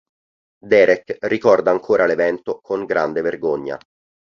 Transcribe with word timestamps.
Derek 0.65 1.17
ricorda 1.27 1.69
ancora 1.69 2.07
l'evento 2.07 2.59
con 2.59 2.85
grande 2.85 3.21
vergogna. 3.21 3.77